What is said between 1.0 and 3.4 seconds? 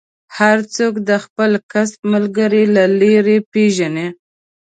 د خپل کسب ملګری له لرې